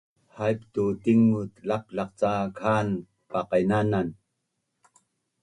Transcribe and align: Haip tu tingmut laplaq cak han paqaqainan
Haip 0.37 0.59
tu 0.73 0.83
tingmut 1.03 1.51
laplaq 1.69 2.09
cak 2.19 2.55
han 2.63 2.87
paqaqainan 3.31 4.07